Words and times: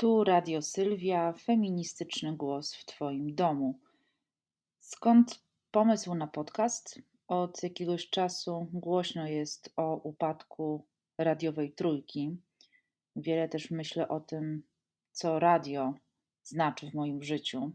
Tu 0.00 0.24
Radio 0.24 0.62
Sylwia, 0.62 1.32
feministyczny 1.32 2.36
głos 2.36 2.74
w 2.74 2.84
Twoim 2.84 3.34
domu. 3.34 3.80
Skąd 4.80 5.44
pomysł 5.70 6.14
na 6.14 6.26
podcast? 6.26 6.98
Od 7.28 7.62
jakiegoś 7.62 8.10
czasu 8.10 8.68
głośno 8.72 9.26
jest 9.26 9.72
o 9.76 9.96
upadku 9.96 10.86
radiowej 11.18 11.72
trójki. 11.72 12.36
Wiele 13.16 13.48
też 13.48 13.70
myślę 13.70 14.08
o 14.08 14.20
tym, 14.20 14.62
co 15.12 15.38
radio 15.38 15.94
znaczy 16.42 16.90
w 16.90 16.94
moim 16.94 17.22
życiu. 17.22 17.72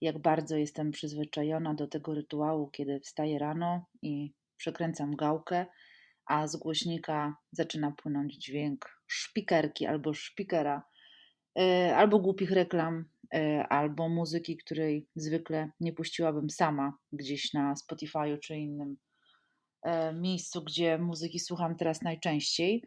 Jak 0.00 0.18
bardzo 0.18 0.56
jestem 0.56 0.90
przyzwyczajona 0.90 1.74
do 1.74 1.86
tego 1.86 2.14
rytuału, 2.14 2.70
kiedy 2.70 3.00
wstaję 3.00 3.38
rano 3.38 3.86
i 4.02 4.34
przekręcam 4.56 5.16
gałkę, 5.16 5.66
a 6.26 6.46
z 6.46 6.56
głośnika 6.56 7.36
zaczyna 7.52 7.90
płynąć 7.90 8.36
dźwięk 8.36 9.00
szpikerki 9.06 9.86
albo 9.86 10.14
szpikera 10.14 10.93
albo 11.94 12.18
głupich 12.18 12.50
reklam, 12.50 13.04
e, 13.34 13.66
albo 13.68 14.08
muzyki, 14.08 14.56
której 14.56 15.06
zwykle 15.16 15.70
nie 15.80 15.92
puściłabym 15.92 16.50
sama 16.50 16.98
gdzieś 17.12 17.52
na 17.52 17.76
Spotify 17.76 18.38
czy 18.42 18.56
innym 18.56 18.96
e, 19.82 20.12
miejscu, 20.12 20.64
gdzie 20.64 20.98
muzyki 20.98 21.40
słucham 21.40 21.76
teraz 21.76 22.02
najczęściej. 22.02 22.84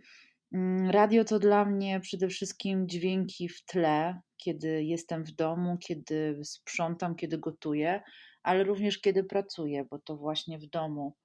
Mm, 0.54 0.90
radio 0.90 1.24
to 1.24 1.40
dla 1.40 1.66
mnie 1.66 2.00
przede 2.00 2.28
wszystkim 2.28 2.88
dźwięki 2.88 3.50
w 3.50 3.66
tle, 3.66 4.22
kiedy 4.38 4.84
jestem 4.84 5.24
w 5.24 5.32
domu, 5.32 5.78
kiedy 5.78 6.40
sprzątam, 6.44 7.16
kiedy 7.16 7.38
gotuję, 7.38 8.02
ale 8.44 8.64
również 8.64 9.02
kiedy 9.02 9.24
pracuję, 9.24 9.86
bo 9.92 10.00
to 10.00 10.18
właśnie 10.18 10.60
w 10.60 10.66
domu 10.66 11.16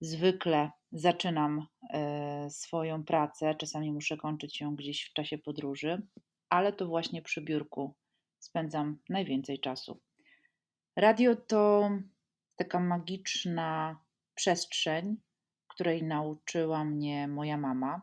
zwykle 0.00 0.70
zaczynam 0.92 1.66
swoją 2.48 3.04
pracę. 3.04 3.54
Czasami 3.54 3.92
muszę 3.92 4.16
kończyć 4.16 4.60
ją 4.60 4.76
gdzieś 4.76 5.04
w 5.04 5.12
czasie 5.12 5.38
podróży 5.38 6.02
ale 6.50 6.72
to 6.72 6.86
właśnie 6.86 7.22
przy 7.22 7.40
biurku 7.40 7.94
spędzam 8.38 8.98
najwięcej 9.08 9.60
czasu. 9.60 10.00
Radio 10.96 11.36
to 11.36 11.90
taka 12.56 12.80
magiczna 12.80 13.98
przestrzeń, 14.34 15.16
której 15.68 16.02
nauczyła 16.02 16.84
mnie 16.84 17.28
moja 17.28 17.56
mama. 17.56 18.02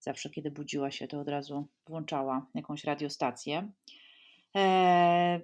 Zawsze, 0.00 0.30
kiedy 0.30 0.50
budziła 0.50 0.90
się, 0.90 1.08
to 1.08 1.20
od 1.20 1.28
razu 1.28 1.68
włączała 1.86 2.46
jakąś 2.54 2.84
radiostację. 2.84 3.72
Eee, 4.54 5.40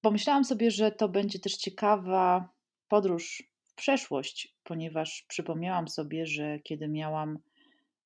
pomyślałam 0.00 0.44
sobie, 0.44 0.70
że 0.70 0.92
to 0.92 1.08
będzie 1.08 1.38
też 1.38 1.56
ciekawa 1.56 2.48
podróż 2.88 3.42
w 3.64 3.74
przeszłość, 3.74 4.56
ponieważ 4.64 5.24
przypomniałam 5.28 5.88
sobie, 5.88 6.26
że 6.26 6.58
kiedy 6.58 6.88
miałam 6.88 7.38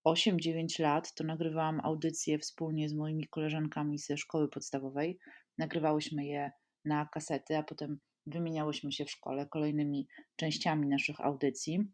8-9 0.05 0.81
lat, 0.81 1.15
to 1.15 1.25
nagrywałam 1.25 1.81
audycje 1.83 2.39
wspólnie 2.39 2.89
z 2.89 2.95
moimi 2.95 3.27
koleżankami 3.29 3.99
ze 3.99 4.17
szkoły 4.17 4.49
podstawowej. 4.49 5.19
Nagrywałyśmy 5.59 6.25
je 6.25 6.51
na 6.85 7.09
kasety, 7.13 7.57
a 7.57 7.63
potem 7.63 7.99
wymieniałyśmy 8.27 8.93
się 8.93 9.05
w 9.05 9.11
szkole 9.11 9.47
kolejnymi 9.47 10.09
częściami 10.37 10.89
naszych 10.89 11.21
audycji. 11.21 11.85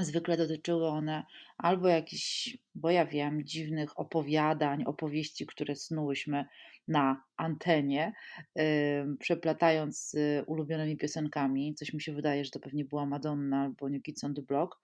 Zwykle 0.00 0.36
dotyczyły 0.36 0.88
one 0.88 1.24
albo 1.58 1.88
jakichś, 1.88 2.58
bo 2.74 2.90
ja 2.90 3.06
wiem, 3.06 3.44
dziwnych 3.44 3.98
opowiadań, 3.98 4.84
opowieści, 4.84 5.46
które 5.46 5.76
snułyśmy 5.76 6.44
na 6.88 7.22
antenie, 7.36 8.12
yy, 8.56 8.64
przeplatając 9.18 10.10
z 10.10 10.44
ulubionymi 10.46 10.96
piosenkami. 10.96 11.74
Coś 11.74 11.92
mi 11.92 12.02
się 12.02 12.12
wydaje, 12.12 12.44
że 12.44 12.50
to 12.50 12.60
pewnie 12.60 12.84
była 12.84 13.06
Madonna 13.06 13.62
albo 13.62 13.86
Kids 14.04 14.24
on 14.24 14.34
the 14.34 14.42
Block. 14.42 14.80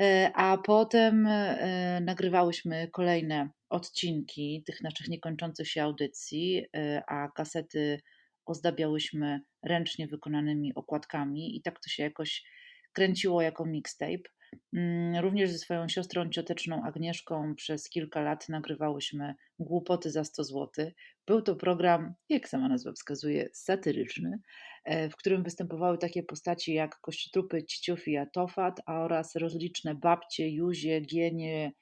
E, 0.00 0.30
a 0.34 0.58
potem 0.58 1.26
e, 1.26 2.00
nagrywałyśmy 2.00 2.88
kolejne 2.88 3.50
odcinki 3.70 4.62
tych 4.66 4.82
naszych 4.82 5.08
niekończących 5.08 5.68
się 5.68 5.82
audycji, 5.82 6.66
e, 6.76 7.02
a 7.06 7.28
kasety 7.28 8.00
ozdabiałyśmy 8.46 9.40
ręcznie 9.62 10.06
wykonanymi 10.06 10.74
okładkami 10.74 11.56
i 11.56 11.62
tak 11.62 11.80
to 11.80 11.90
się 11.90 12.02
jakoś 12.02 12.44
kręciło 12.92 13.42
jako 13.42 13.66
mixtape. 13.66 14.30
Mm, 14.72 15.22
również 15.22 15.50
ze 15.50 15.58
swoją 15.58 15.88
siostrą 15.88 16.30
cioteczną 16.30 16.84
Agnieszką 16.84 17.54
przez 17.54 17.88
kilka 17.88 18.20
lat 18.20 18.48
nagrywałyśmy 18.48 19.34
Głupoty 19.58 20.10
za 20.10 20.24
100 20.24 20.44
zł. 20.44 20.90
Był 21.26 21.42
to 21.42 21.56
program, 21.56 22.14
jak 22.28 22.48
sama 22.48 22.68
nazwa 22.68 22.92
wskazuje, 22.92 23.48
satyryczny, 23.52 24.38
e, 24.84 25.10
w 25.10 25.16
którym 25.16 25.42
występowały 25.42 25.98
takie 25.98 26.22
postaci 26.22 26.74
jak 26.74 27.00
kościotrupy 27.00 27.64
Ciciów 27.64 28.08
i 28.08 28.16
Atofat 28.16 28.80
oraz 28.86 29.36
rozliczne 29.36 29.94
babcie, 29.94 30.48
Juzie, 30.48 31.00
Gienie, 31.00 31.72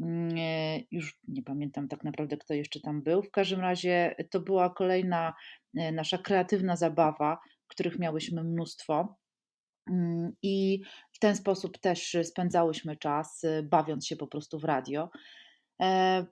mm, 0.00 0.28
e, 0.38 0.80
już 0.90 1.18
nie 1.28 1.42
pamiętam 1.42 1.88
tak 1.88 2.04
naprawdę, 2.04 2.36
kto 2.36 2.54
jeszcze 2.54 2.80
tam 2.80 3.02
był. 3.02 3.22
W 3.22 3.30
każdym 3.30 3.60
razie 3.60 4.14
to 4.30 4.40
była 4.40 4.70
kolejna 4.70 5.34
e, 5.76 5.92
nasza 5.92 6.18
kreatywna 6.18 6.76
zabawa, 6.76 7.38
których 7.68 7.98
miałyśmy 7.98 8.44
mnóstwo. 8.44 9.16
Mm, 9.90 10.32
I 10.42 10.80
w 11.12 11.18
ten 11.18 11.36
sposób 11.36 11.78
też 11.78 12.16
spędzałyśmy 12.22 12.96
czas, 12.96 13.44
y, 13.44 13.62
bawiąc 13.62 14.06
się 14.06 14.16
po 14.16 14.26
prostu 14.26 14.58
w 14.58 14.64
radio. 14.64 15.10
E, 15.82 16.26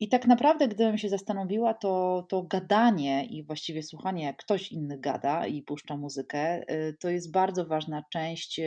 I 0.00 0.08
tak 0.08 0.26
naprawdę, 0.26 0.68
gdybym 0.68 0.98
się 0.98 1.08
zastanowiła, 1.08 1.74
to, 1.74 2.26
to 2.28 2.42
gadanie 2.42 3.26
i 3.26 3.44
właściwie 3.44 3.82
słuchanie, 3.82 4.24
jak 4.24 4.36
ktoś 4.36 4.72
inny 4.72 4.98
gada 4.98 5.46
i 5.46 5.62
puszcza 5.62 5.96
muzykę, 5.96 6.62
y, 6.72 6.96
to 7.00 7.10
jest 7.10 7.32
bardzo 7.32 7.66
ważna 7.66 8.02
część 8.12 8.60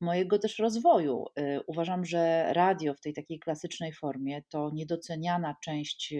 mojego 0.00 0.38
też 0.38 0.58
rozwoju. 0.58 1.24
Y, 1.38 1.60
uważam, 1.66 2.04
że 2.04 2.52
radio 2.52 2.94
w 2.94 3.00
tej 3.00 3.14
takiej 3.14 3.38
klasycznej 3.38 3.92
formie 3.92 4.42
to 4.48 4.70
niedoceniana 4.74 5.56
część 5.64 6.14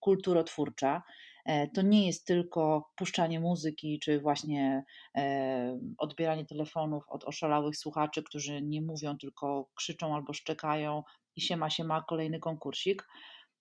kulturotwórcza. 0.00 1.02
E, 1.44 1.68
to 1.68 1.82
nie 1.82 2.06
jest 2.06 2.26
tylko 2.26 2.90
puszczanie 2.96 3.40
muzyki, 3.40 3.98
czy 3.98 4.20
właśnie 4.20 4.84
e, 5.16 5.78
odbieranie 5.98 6.46
telefonów 6.46 7.04
od 7.08 7.24
oszalałych 7.24 7.76
słuchaczy, 7.76 8.22
którzy 8.22 8.62
nie 8.62 8.82
mówią, 8.82 9.18
tylko 9.18 9.68
krzyczą 9.74 10.14
albo 10.14 10.32
szczekają 10.32 11.02
i 11.36 11.40
się 11.40 11.56
ma, 11.56 11.70
się 11.70 11.84
ma 11.84 12.02
kolejny 12.02 12.38
konkursik, 12.38 13.08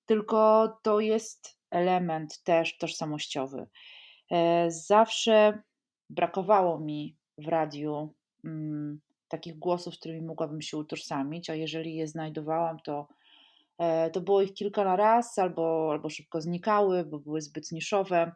tylko 0.06 0.70
to 0.84 1.00
jest 1.00 1.60
element 1.72 2.44
też 2.44 2.78
tożsamościowy. 2.78 3.68
E, 4.32 4.72
zawsze 4.72 5.64
brakowało 6.10 6.80
mi 6.80 7.18
w 7.38 7.48
radiu 7.48 8.14
mm, 8.46 9.02
takich 9.28 9.60
głosów, 9.60 9.96
z 9.96 10.00
którymi 10.00 10.22
mogłabym 10.22 10.62
się 10.62 10.78
utożsamić, 10.78 11.50
a 11.50 11.56
jeżeli 11.56 11.96
je 11.96 12.08
znajdowałam, 12.08 12.80
to 12.80 13.08
to 14.14 14.22
było 14.22 14.42
ich 14.42 14.54
kilka 14.54 14.84
na 14.84 14.96
raz, 14.96 15.40
albo, 15.40 15.90
albo 15.92 16.10
szybko 16.10 16.42
znikały, 16.42 17.06
bo 17.06 17.20
były 17.20 17.42
zbyt 17.42 17.72
niszowe. 17.72 18.32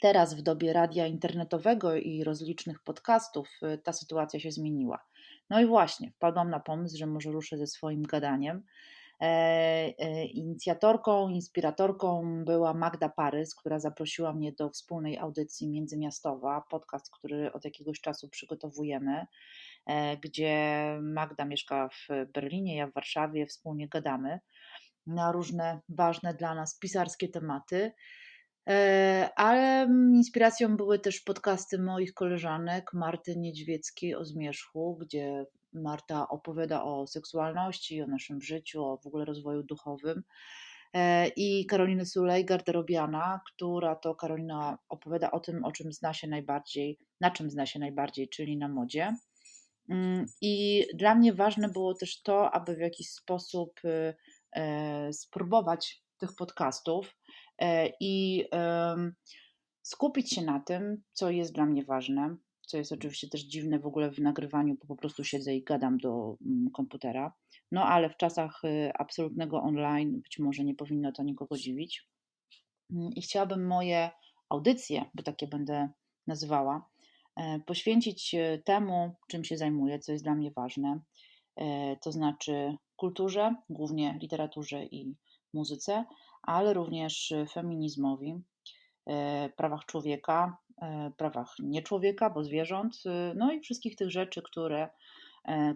Teraz, 0.00 0.34
w 0.34 0.42
dobie 0.42 0.72
radia 0.72 1.06
internetowego 1.06 1.96
i 1.96 2.24
rozlicznych 2.24 2.82
podcastów, 2.82 3.48
e, 3.62 3.78
ta 3.78 3.92
sytuacja 3.92 4.40
się 4.40 4.50
zmieniła. 4.50 5.04
No 5.50 5.60
i 5.60 5.66
właśnie, 5.66 6.10
wpadłam 6.10 6.50
na 6.50 6.60
pomysł, 6.60 6.98
że 6.98 7.06
może 7.06 7.30
ruszę 7.30 7.58
ze 7.58 7.66
swoim 7.66 8.02
gadaniem. 8.02 8.62
E, 9.20 10.24
inicjatorką, 10.24 11.28
inspiratorką 11.28 12.22
była 12.44 12.74
Magda 12.74 13.08
Parys, 13.08 13.54
która 13.54 13.78
zaprosiła 13.78 14.32
mnie 14.32 14.52
do 14.52 14.70
wspólnej 14.70 15.18
audycji 15.18 15.68
Międzymiastowa, 15.68 16.64
podcast, 16.70 17.10
który 17.10 17.52
od 17.52 17.64
jakiegoś 17.64 18.00
czasu 18.00 18.28
przygotowujemy. 18.28 19.26
E, 19.86 20.16
gdzie 20.16 20.58
Magda 21.02 21.44
mieszka 21.44 21.88
w 21.88 22.08
Berlinie, 22.32 22.76
ja 22.76 22.86
w 22.86 22.92
Warszawie, 22.92 23.46
wspólnie 23.46 23.88
gadamy 23.88 24.40
na 25.06 25.32
różne 25.32 25.80
ważne 25.88 26.34
dla 26.34 26.54
nas 26.54 26.78
pisarskie 26.78 27.28
tematy. 27.28 27.92
E, 28.68 29.30
ale 29.36 29.88
inspiracją 30.14 30.76
były 30.76 30.98
też 30.98 31.20
podcasty 31.20 31.78
moich 31.78 32.14
koleżanek, 32.14 32.90
Marty 32.94 33.36
Niedźwieckiej 33.36 34.14
o 34.14 34.24
Zmierzchu, 34.24 34.96
gdzie 35.00 35.46
Marta 35.82 36.28
opowiada 36.28 36.84
o 36.84 37.06
seksualności, 37.06 38.02
o 38.02 38.06
naszym 38.06 38.42
życiu, 38.42 38.84
o 38.84 38.98
w 38.98 39.06
ogóle 39.06 39.24
rozwoju 39.24 39.62
duchowym. 39.62 40.22
E, 40.94 41.28
I 41.28 41.66
Karoliny 41.66 42.06
Sulej, 42.06 42.44
garderobiana, 42.44 43.40
która 43.46 43.96
to 43.96 44.14
Karolina 44.14 44.78
opowiada 44.88 45.30
o 45.30 45.40
tym, 45.40 45.64
o 45.64 45.72
czym 45.72 45.92
zna 45.92 46.14
się 46.14 46.28
najbardziej, 46.28 46.98
na 47.20 47.30
czym 47.30 47.50
zna 47.50 47.66
się 47.66 47.78
najbardziej, 47.78 48.28
czyli 48.28 48.56
na 48.56 48.68
modzie. 48.68 49.16
Mm, 49.88 50.26
I 50.40 50.84
dla 50.94 51.14
mnie 51.14 51.32
ważne 51.32 51.68
było 51.68 51.94
też 51.94 52.22
to, 52.22 52.50
aby 52.50 52.76
w 52.76 52.80
jakiś 52.80 53.10
sposób 53.10 53.80
y, 53.84 54.14
e, 54.52 55.12
spróbować 55.12 56.02
tych 56.18 56.34
podcastów 56.34 57.16
e, 57.58 57.90
i 58.00 58.44
skupić 59.82 60.34
się 60.34 60.42
na 60.42 60.60
tym, 60.60 61.02
co 61.12 61.30
jest 61.30 61.52
dla 61.52 61.66
mnie 61.66 61.84
ważne, 61.84 62.36
co 62.66 62.78
jest 62.78 62.92
oczywiście 62.92 63.28
też 63.28 63.40
dziwne 63.40 63.78
w 63.78 63.86
ogóle 63.86 64.10
w 64.10 64.18
nagrywaniu, 64.18 64.74
bo 64.74 64.86
po 64.86 64.96
prostu 64.96 65.24
siedzę 65.24 65.54
i 65.54 65.64
gadam 65.64 65.98
do 65.98 66.36
mm, 66.46 66.70
komputera. 66.70 67.32
No 67.72 67.84
ale 67.84 68.10
w 68.10 68.16
czasach 68.16 68.64
y, 68.64 68.92
absolutnego 68.94 69.62
online 69.62 70.20
być 70.20 70.38
może 70.38 70.64
nie 70.64 70.74
powinno 70.74 71.12
to 71.12 71.22
nikogo 71.22 71.56
dziwić. 71.56 72.08
Mm, 72.92 73.10
I 73.12 73.22
chciałabym 73.22 73.66
moje 73.66 74.10
audycje, 74.48 75.04
bo 75.14 75.22
takie 75.22 75.46
będę 75.46 75.88
nazywała, 76.26 76.90
E, 77.36 77.60
poświęcić 77.66 78.34
temu, 78.64 79.14
czym 79.28 79.44
się 79.44 79.56
zajmuję, 79.56 79.98
co 79.98 80.12
jest 80.12 80.24
dla 80.24 80.34
mnie 80.34 80.50
ważne, 80.50 81.00
e, 81.56 81.96
to 81.96 82.12
znaczy 82.12 82.76
kulturze, 82.96 83.54
głównie 83.70 84.18
literaturze 84.22 84.84
i 84.84 85.14
muzyce, 85.54 86.04
ale 86.42 86.74
również 86.74 87.34
feminizmowi, 87.52 88.42
e, 89.06 89.48
prawach 89.56 89.84
człowieka, 89.84 90.56
e, 90.65 90.65
prawach 91.16 91.54
nie 91.58 91.82
człowieka, 91.82 92.30
bo 92.30 92.44
zwierząt, 92.44 93.02
no 93.34 93.52
i 93.52 93.60
wszystkich 93.60 93.96
tych 93.96 94.10
rzeczy, 94.10 94.42
które, 94.42 94.88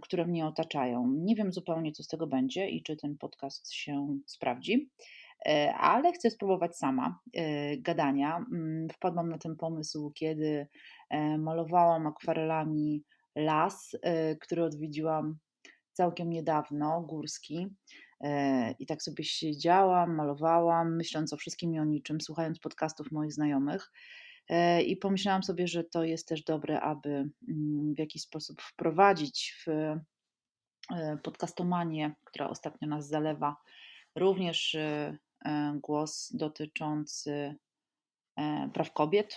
które 0.03 0.27
mnie 0.27 0.47
otaczają. 0.47 1.13
Nie 1.17 1.35
wiem 1.35 1.53
zupełnie, 1.53 1.93
co 1.93 2.03
z 2.03 2.09
tego 2.09 2.27
będzie 2.27 2.69
i 2.69 2.83
czy 2.83 2.97
ten 2.97 3.19
podcast 3.19 3.73
się 3.73 4.19
sprawdzi. 4.27 4.91
E, 5.47 5.75
ale 5.75 6.13
chcę 6.13 6.31
spróbować 6.31 6.77
sama 6.77 7.21
e, 7.35 7.77
gadania. 7.77 8.37
Mm, 8.53 8.89
wpadłam 8.89 9.31
na 9.31 9.39
ten 9.39 9.57
pomysł, 9.57 10.11
kiedy 10.15 10.67
e, 11.11 11.39
malowałam 11.39 12.07
akwarelami 12.07 13.05
las, 13.37 13.97
który 14.41 14.65
odwiedziłam 14.65 15.39
całkiem 15.93 16.31
niedawno, 16.31 17.01
górski. 17.01 17.69
I 18.79 18.87
tak 18.87 19.03
sobie 19.03 19.25
siedziałam, 19.25 20.15
malowałam, 20.15 20.97
myśląc 20.97 21.33
o 21.33 21.37
wszystkim 21.37 21.75
i 21.75 21.81
o 21.81 21.85
niczym, 21.85 22.21
słuchając 22.21 22.59
podcastów 22.59 23.13
moich 23.13 23.33
znajomych. 23.33 23.93
I 24.87 24.97
pomyślałam 24.97 25.43
sobie, 25.43 25.69
że 25.69 25.85
to 25.85 26.05
jest 26.05 26.29
też 26.29 26.43
dobre, 26.43 26.81
aby 26.81 27.11
mm, 27.49 27.95
w 27.95 27.99
jakiś 27.99 28.23
sposób 28.23 28.63
wprowadzić 28.63 29.55
w 29.67 29.97
podcastomanię, 31.23 32.15
która 32.25 32.49
ostatnio 32.49 32.89
nas 32.89 33.09
zalewa, 33.09 33.57
również 34.17 34.77
E, 35.45 35.79
głos 35.83 36.33
dotyczący 36.35 37.55
e, 38.37 38.71
praw 38.75 38.93
kobiet, 38.93 39.37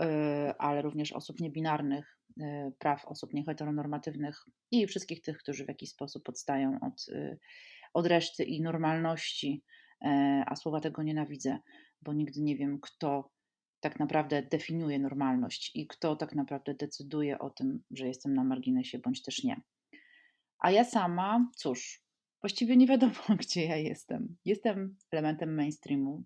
e, 0.00 0.54
ale 0.58 0.82
również 0.82 1.12
osób 1.12 1.40
niebinarnych, 1.40 2.16
praw 2.78 3.04
osób 3.04 3.34
nieheteronormatywnych 3.34 4.44
i 4.70 4.86
wszystkich 4.86 5.22
tych, 5.22 5.38
którzy 5.38 5.64
w 5.64 5.68
jakiś 5.68 5.90
sposób 5.90 6.28
odstają 6.28 6.78
od, 6.80 7.06
od 7.94 8.06
reszty 8.06 8.44
i 8.44 8.62
normalności, 8.62 9.62
a 10.46 10.56
słowa 10.56 10.80
tego 10.80 11.02
nienawidzę, 11.02 11.58
bo 12.02 12.12
nigdy 12.12 12.40
nie 12.40 12.56
wiem, 12.56 12.78
kto 12.80 13.30
tak 13.80 13.98
naprawdę 14.00 14.42
definiuje 14.42 14.98
normalność 14.98 15.70
i 15.74 15.86
kto 15.86 16.16
tak 16.16 16.34
naprawdę 16.34 16.74
decyduje 16.74 17.38
o 17.38 17.50
tym, 17.50 17.82
że 17.90 18.08
jestem 18.08 18.34
na 18.34 18.44
marginesie 18.44 18.98
bądź 18.98 19.22
też 19.22 19.44
nie. 19.44 19.60
A 20.58 20.70
ja 20.70 20.84
sama, 20.84 21.50
cóż, 21.56 22.02
właściwie 22.42 22.76
nie 22.76 22.86
wiadomo, 22.86 23.12
gdzie 23.40 23.64
ja 23.64 23.76
jestem. 23.76 24.36
Jestem 24.44 24.96
elementem 25.10 25.54
mainstreamu. 25.54 26.24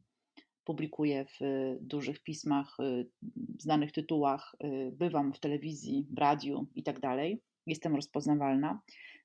Publikuję 0.65 1.27
w 1.41 1.77
dużych 1.81 2.23
pismach, 2.23 2.77
y, 2.81 3.11
znanych 3.59 3.93
tytułach, 3.93 4.55
y, 4.65 4.93
bywam 4.93 5.33
w 5.33 5.41
telewizji, 5.41 6.07
w 6.11 6.19
radiu 6.19 6.67
i 6.75 6.83
tak. 6.83 6.97
Jestem 7.67 7.97
rozpoznawalna. 7.97 8.81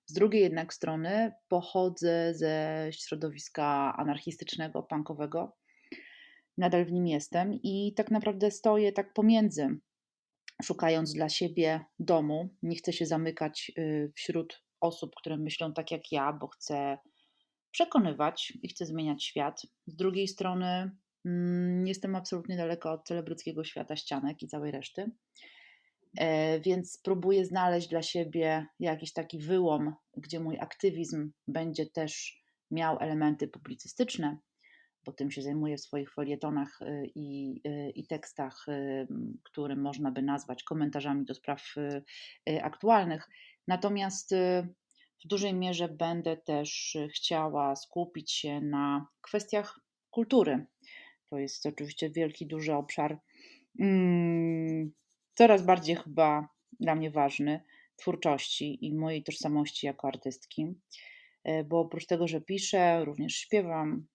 Z 0.05 0.13
drugiej 0.13 0.41
jednak 0.41 0.73
strony 0.73 1.31
pochodzę 1.47 2.33
ze 2.33 2.87
środowiska 2.91 3.95
anarchistycznego, 3.97 4.83
punkowego. 4.83 5.55
Nadal 6.57 6.85
w 6.85 6.91
nim 6.91 7.07
jestem 7.07 7.53
i 7.63 7.93
tak 7.95 8.11
naprawdę 8.11 8.51
stoję 8.51 8.91
tak 8.91 9.13
pomiędzy, 9.13 9.79
szukając 10.63 11.13
dla 11.13 11.29
siebie 11.29 11.85
domu. 11.99 12.49
Nie 12.63 12.75
chcę 12.75 12.93
się 12.93 13.05
zamykać 13.05 13.71
y, 13.77 14.11
wśród 14.15 14.63
osób, 14.81 15.15
które 15.15 15.37
myślą 15.37 15.73
tak 15.73 15.91
jak 15.91 16.11
ja, 16.11 16.33
bo 16.33 16.47
chcę 16.47 16.97
przekonywać 17.71 18.53
i 18.63 18.69
chcę 18.69 18.85
zmieniać 18.85 19.23
świat. 19.23 19.61
Z 19.87 19.95
drugiej 19.95 20.27
strony 20.27 20.91
mm, 21.25 21.87
jestem 21.87 22.15
absolutnie 22.15 22.57
daleko 22.57 22.91
od 22.91 23.07
celebryckiego 23.07 23.63
świata 23.63 23.95
ścianek 23.95 24.43
i 24.43 24.47
całej 24.47 24.71
reszty. 24.71 25.11
E, 26.17 26.59
więc 26.59 26.99
próbuję 27.03 27.45
znaleźć 27.45 27.87
dla 27.87 28.01
siebie 28.01 28.65
jakiś 28.79 29.13
taki 29.13 29.39
wyłom, 29.39 29.95
gdzie 30.17 30.39
mój 30.39 30.59
aktywizm 30.59 31.31
będzie 31.47 31.85
też 31.85 32.43
miał 32.71 32.97
elementy 32.99 33.47
publicystyczne, 33.47 34.37
bo 35.05 35.13
tym 35.13 35.31
się 35.31 35.41
zajmuję 35.41 35.77
w 35.77 35.81
swoich 35.81 36.13
folietonach 36.13 36.81
y, 36.81 37.11
i, 37.15 37.61
y, 37.67 37.89
i 37.89 38.07
tekstach, 38.07 38.65
y, 38.67 39.07
które 39.43 39.75
można 39.75 40.11
by 40.11 40.21
nazwać 40.21 40.63
komentarzami 40.63 41.25
do 41.25 41.33
spraw 41.33 41.75
aktualnych. 42.61 43.29
Natomiast 43.67 44.35
w 45.23 45.27
dużej 45.27 45.53
mierze 45.53 45.89
będę 45.89 46.37
też 46.37 46.97
chciała 47.15 47.75
skupić 47.75 48.31
się 48.31 48.61
na 48.61 49.07
kwestiach 49.21 49.79
kultury. 50.09 50.65
To 51.29 51.37
jest 51.37 51.65
oczywiście 51.65 52.09
wielki, 52.09 52.47
duży 52.47 52.73
obszar, 52.73 53.19
mm, 53.79 54.91
coraz 55.33 55.65
bardziej 55.65 55.95
chyba 55.95 56.49
dla 56.79 56.95
mnie 56.95 57.11
ważny, 57.11 57.63
twórczości 57.95 58.85
i 58.85 58.93
mojej 58.93 59.23
tożsamości 59.23 59.87
jako 59.87 60.07
artystki. 60.07 60.73
Bo 61.65 61.79
oprócz 61.79 62.05
tego, 62.05 62.27
że 62.27 62.41
piszę, 62.41 63.05
również 63.05 63.35
śpiewam, 63.35 64.07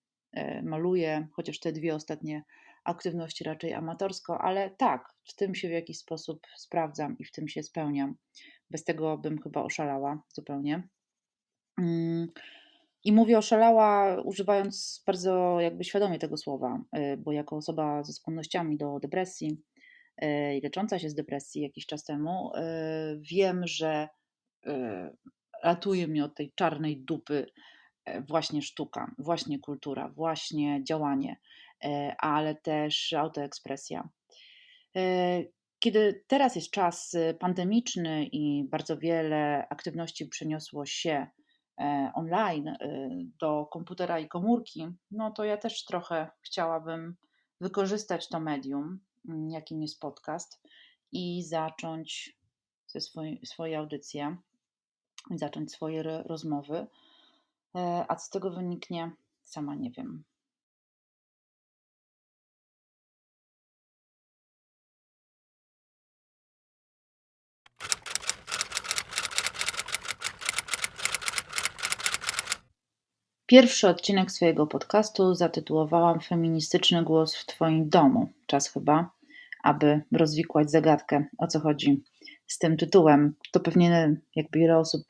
maluję, 0.63 1.27
chociaż 1.33 1.59
te 1.59 1.71
dwie 1.71 1.95
ostatnie 1.95 2.43
aktywności 2.83 3.43
raczej 3.43 3.73
amatorsko, 3.73 4.41
ale 4.41 4.69
tak, 4.69 5.13
w 5.23 5.35
tym 5.35 5.55
się 5.55 5.67
w 5.67 5.71
jakiś 5.71 5.97
sposób 5.97 6.47
sprawdzam 6.57 7.17
i 7.19 7.25
w 7.25 7.31
tym 7.31 7.47
się 7.47 7.63
spełniam. 7.63 8.15
Bez 8.69 8.83
tego 8.83 9.17
bym 9.17 9.41
chyba 9.41 9.63
oszalała 9.63 10.23
zupełnie. 10.33 10.87
Mm, 11.79 12.27
I 13.03 13.11
mówię 13.11 13.37
oszalała, 13.37 14.21
używając 14.21 15.03
bardzo 15.05 15.59
jakby 15.59 15.83
świadomie 15.83 16.19
tego 16.19 16.37
słowa, 16.37 16.83
y, 16.97 17.17
bo 17.17 17.31
jako 17.31 17.55
osoba 17.55 18.03
ze 18.03 18.13
skłonnościami 18.13 18.77
do 18.77 18.99
depresji 18.99 19.61
y, 20.23 20.55
i 20.55 20.61
lecząca 20.61 20.99
się 20.99 21.09
z 21.09 21.15
depresji 21.15 21.61
jakiś 21.61 21.85
czas 21.85 22.03
temu, 22.03 22.51
wiem, 23.31 23.67
że 23.67 24.07
ratuje 25.63 26.07
mnie 26.07 26.25
od 26.25 26.35
tej 26.35 26.51
czarnej 26.55 26.97
dupy 26.97 27.45
właśnie 28.27 28.61
sztuka, 28.61 29.11
właśnie 29.17 29.59
kultura, 29.59 30.09
właśnie 30.09 30.83
działanie, 30.83 31.37
ale 32.17 32.55
też 32.55 33.13
autoekspresja. 33.13 34.09
Kiedy 35.79 36.23
teraz 36.27 36.55
jest 36.55 36.71
czas 36.71 37.15
pandemiczny 37.39 38.25
i 38.31 38.63
bardzo 38.63 38.97
wiele 38.97 39.67
aktywności 39.69 40.27
przeniosło 40.27 40.85
się 40.85 41.27
E, 41.81 42.11
online 42.15 42.67
e, 42.67 42.77
do 43.39 43.65
komputera 43.65 44.19
i 44.19 44.27
komórki, 44.27 44.87
no 45.11 45.31
to 45.31 45.43
ja 45.43 45.57
też 45.57 45.85
trochę 45.85 46.29
chciałabym 46.41 47.15
wykorzystać 47.61 48.29
to 48.29 48.39
medium, 48.39 48.99
mm, 49.29 49.49
jakim 49.49 49.81
jest 49.81 49.99
podcast, 49.99 50.61
i 51.11 51.43
zacząć 51.43 52.37
ze 52.87 53.01
swoj, 53.01 53.39
swoje 53.45 53.79
audycje, 53.79 54.37
zacząć 55.35 55.71
swoje 55.71 56.03
rozmowy. 56.03 56.87
E, 57.75 58.05
a 58.07 58.15
co 58.15 58.25
z 58.25 58.29
tego 58.29 58.51
wyniknie, 58.51 59.11
sama 59.43 59.75
nie 59.75 59.91
wiem. 59.91 60.23
Pierwszy 73.51 73.87
odcinek 73.87 74.31
swojego 74.31 74.67
podcastu 74.67 75.35
zatytułowałam 75.35 76.19
Feministyczny 76.19 77.03
głos 77.03 77.35
w 77.35 77.45
Twoim 77.45 77.89
domu. 77.89 78.29
Czas 78.47 78.69
chyba, 78.69 79.11
aby 79.63 80.01
rozwikłać 80.11 80.71
zagadkę, 80.71 81.25
o 81.37 81.47
co 81.47 81.59
chodzi 81.59 82.03
z 82.47 82.57
tym 82.57 82.77
tytułem. 82.77 83.35
To 83.51 83.59
pewnie, 83.59 84.15
jak 84.35 84.45
wiele 84.53 84.77
osób 84.77 85.03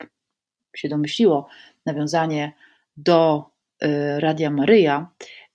się 0.76 0.88
domyśliło, 0.88 1.48
nawiązanie 1.86 2.52
do 2.96 3.44
y, 3.84 4.20
Radia 4.20 4.50
Maryja, 4.50 5.10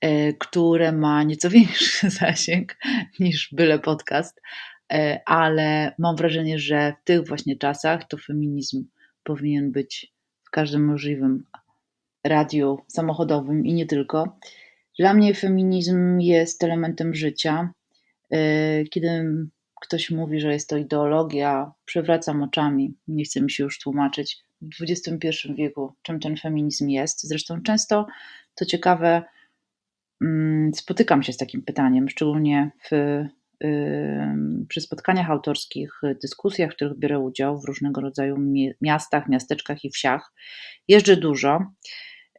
y, 0.06 0.36
które 0.40 0.92
ma 0.92 1.24
nieco 1.24 1.50
większy 1.60 2.10
zasięg 2.10 2.78
niż 3.20 3.50
byle 3.54 3.80
podcast, 3.80 4.42
y, 4.94 5.20
ale 5.26 5.96
mam 5.98 6.16
wrażenie, 6.16 6.60
że 6.60 6.94
w 7.02 7.04
tych 7.04 7.28
właśnie 7.28 7.56
czasach 7.56 8.08
to 8.08 8.18
feminizm 8.18 8.86
powinien 9.24 9.72
być 9.72 10.14
w 10.44 10.50
każdym 10.50 10.86
możliwym 10.86 11.44
radiu 12.24 12.78
samochodowym 12.88 13.66
i 13.66 13.74
nie 13.74 13.86
tylko. 13.86 14.38
Dla 15.00 15.14
mnie 15.14 15.34
feminizm 15.34 16.20
jest 16.20 16.64
elementem 16.64 17.16
życia. 17.16 17.70
Kiedy 18.90 19.26
ktoś 19.82 20.12
mówi, 20.12 20.40
że 20.40 20.54
jest 20.54 20.70
to 20.70 20.78
ideologia, 20.78 21.72
przewracam 21.86 22.44
oczami, 22.44 22.94
nie 23.08 23.24
chcę 23.24 23.42
mi 23.42 23.52
się 23.52 23.64
już 23.64 23.80
tłumaczyć 23.80 24.44
w 24.62 24.84
XXI 24.84 25.54
wieku, 25.58 25.94
czym 26.02 26.20
ten 26.20 26.38
feminizm 26.38 26.90
jest. 26.90 27.28
Zresztą 27.28 27.62
często 27.62 28.08
to 28.56 28.66
ciekawe, 28.66 29.24
mm, 30.22 30.74
spotykam 30.74 31.24
się 31.24 31.34
z 31.34 31.38
takim 31.38 31.62
pytaniem, 31.62 32.10
szczególnie 32.10 32.72
w, 32.92 33.24
przy 34.68 34.82
spotkaniach 34.82 35.30
autorskich, 35.30 36.02
dyskusjach, 36.22 36.72
w 36.72 36.76
których 36.76 36.98
biorę 36.98 37.20
udział 37.20 37.62
w 37.62 37.66
różnego 37.66 38.02
rodzaju 38.02 38.38
miastach, 38.82 39.30
miasteczkach 39.30 39.86
i 39.86 39.90
wsiach. 39.90 40.34
Jeżdżę 40.88 41.18
dużo 41.18 41.60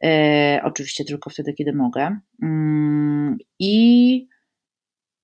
E, 0.03 0.61
oczywiście 0.63 1.05
tylko 1.05 1.29
wtedy, 1.29 1.53
kiedy 1.53 1.73
mogę. 1.73 2.19
Mm, 2.43 3.37
I 3.59 4.27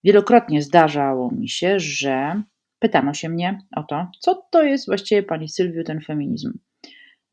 wielokrotnie 0.04 0.62
zdarzało 0.62 1.32
mi 1.32 1.50
się, 1.50 1.80
że 1.80 2.44
pytano 2.80 3.14
się 3.14 3.30
mnie 3.30 3.60
o 3.75 3.84
to, 3.84 4.08
co 4.20 4.48
to 4.52 4.64
jest 4.64 4.86
właściwie 4.86 5.24
pani 5.24 5.50
Sylwiu 5.50 5.84
ten 5.84 6.02
feminizm. 6.02 6.60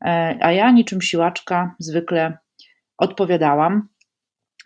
E, 0.03 0.37
a 0.41 0.51
ja 0.51 0.71
niczym 0.71 1.01
siłaczka 1.01 1.75
zwykle 1.79 2.37
odpowiadałam, 2.97 3.87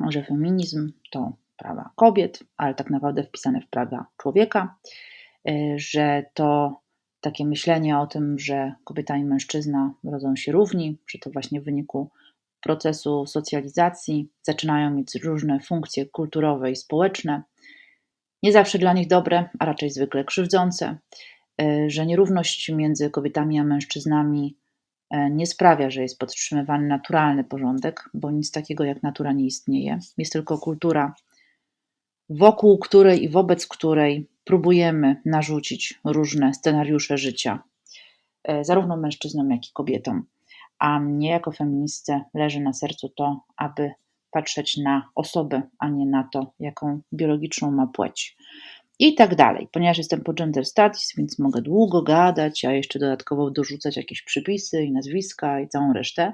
że 0.10 0.24
feminizm 0.24 0.92
to 1.12 1.34
prawa 1.58 1.90
kobiet, 1.96 2.44
ale 2.58 2.76
tak 2.76 2.90
naprawdę 2.90 3.24
wpisane 3.24 3.62
w 3.62 3.68
prawa 3.68 4.06
człowieka, 4.18 4.76
e, 5.48 5.52
że 5.76 6.26
to 6.34 6.80
takie 7.22 7.46
myślenie 7.46 8.00
o 8.00 8.08
tym, 8.08 8.40
że 8.40 8.74
kobieta 8.84 9.18
i 9.18 9.24
mężczyzna 9.24 9.94
rodzą 10.04 10.36
się 10.36 10.52
równi, 10.52 10.98
że 11.08 11.20
to 11.20 11.30
właśnie 11.30 11.62
w 11.62 11.64
wyniku 11.64 12.10
procesu 12.62 13.26
socjalizacji 13.26 14.30
zaczynają 14.42 14.92
mieć 14.92 15.16
różne 15.16 15.60
funkcje 15.60 16.06
kulturowe 16.06 16.72
i 16.72 16.76
społeczne, 16.76 17.44
nie 18.44 18.52
zawsze 18.52 18.80
dla 18.80 18.94
nich 18.94 19.08
dobre, 19.08 19.50
a 19.60 19.66
raczej 19.66 19.90
zwykle 19.90 20.24
krzywdzące, 20.24 20.98
e, 21.62 21.90
że 21.90 22.06
nierówność 22.06 22.70
między 22.70 23.10
kobietami 23.10 23.60
a 23.60 23.64
mężczyznami 23.64 24.56
nie 25.12 25.48
sprawia, 25.48 25.90
że 25.90 26.02
jest 26.02 26.20
podtrzymywany 26.20 26.88
naturalny 26.88 27.44
porządek, 27.44 28.10
bo 28.14 28.32
nic 28.32 28.52
takiego 28.52 28.84
jak 28.84 29.04
natura 29.04 29.32
nie 29.32 29.46
istnieje. 29.46 30.00
Jest 30.18 30.34
tylko 30.34 30.58
kultura, 30.58 31.16
wokół 32.30 32.78
której 32.78 33.24
i 33.24 33.30
wobec 33.30 33.68
której 33.68 34.28
próbujemy 34.44 35.22
narzucić 35.26 36.00
różne 36.04 36.54
scenariusze 36.54 37.18
życia, 37.18 37.64
e, 38.44 38.64
zarówno 38.64 38.98
mężczyznom, 38.98 39.52
jak 39.52 39.68
i 39.68 39.74
kobietom. 39.74 40.26
A 40.80 41.00
mnie, 41.00 41.30
jako 41.30 41.52
feministę, 41.52 42.22
leży 42.34 42.60
na 42.60 42.74
sercu 42.74 43.10
to, 43.10 43.42
aby 43.58 43.92
patrzeć 44.32 44.78
na 44.78 45.10
osobę, 45.16 45.62
a 45.80 45.90
nie 45.90 46.06
na 46.06 46.30
to, 46.34 46.54
jaką 46.60 47.00
biologiczną 47.14 47.72
ma 47.72 47.88
płeć. 47.88 48.38
I 49.00 49.16
tak 49.16 49.36
dalej. 49.36 49.68
Ponieważ 49.72 49.98
jestem 49.98 50.22
po 50.22 50.34
gender 50.34 50.66
studies, 50.66 51.14
więc 51.18 51.40
mogę 51.40 51.62
długo 51.62 52.02
gadać, 52.02 52.66
a 52.66 52.72
jeszcze 52.72 53.00
dodatkowo 53.00 53.52
dorzucać 53.52 53.98
jakieś 53.98 54.22
przypisy 54.22 54.84
i 54.84 54.92
nazwiska 54.92 55.60
i 55.60 55.68
całą 55.68 55.94
resztę. 55.94 56.34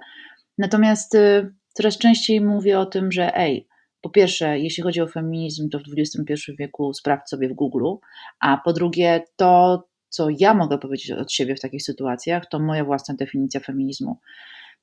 Natomiast 0.58 1.16
y, 1.16 1.54
coraz 1.74 1.98
częściej 1.98 2.42
mówię 2.42 2.80
o 2.80 2.86
tym, 2.86 3.12
że 3.12 3.38
ej, 3.38 3.68
po 4.02 4.10
pierwsze, 4.10 4.60
jeśli 4.60 4.84
chodzi 4.84 5.02
o 5.02 5.08
feminizm, 5.08 5.70
to 5.70 5.80
w 5.80 5.84
XXI 5.98 6.52
wieku 6.60 6.94
sprawdź 6.94 7.30
sobie 7.30 7.50
w 7.50 7.54
Google, 7.54 7.94
a 8.40 8.58
po 8.58 8.74
drugie, 8.74 9.24
to 9.36 9.84
co 10.10 10.28
ja 10.40 10.54
mogę 10.54 10.78
powiedzieć 10.78 11.12
od 11.12 11.32
siebie 11.32 11.56
w 11.56 11.60
takich 11.60 11.84
sytuacjach, 11.84 12.50
to 12.50 12.60
moja 12.60 12.86
własna 12.86 13.16
definicja 13.16 13.60
feminizmu. 13.60 14.20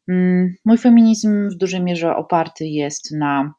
Mm, 0.09 0.55
mój 0.65 0.79
feminizm 0.79 1.49
w 1.49 1.55
dużej 1.55 1.83
mierze 1.83 2.17
oparty 2.17 2.67
jest 2.67 3.13
na 3.13 3.55